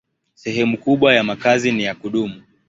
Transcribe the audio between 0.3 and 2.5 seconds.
Sehemu kubwa ya makazi ni ya kudumu.